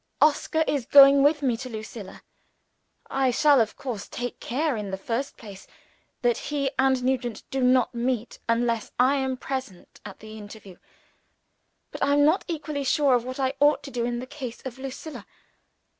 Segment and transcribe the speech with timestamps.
[0.19, 2.23] "Oscar is going with me to Lucilla.
[3.07, 5.67] I shall of course take care, in the first place,
[6.23, 10.77] that he and Nugent do not meet, unless I am present at the interview.
[11.91, 14.63] But I am not equally sure of what I ought to do in the case
[14.65, 15.27] of Lucilla.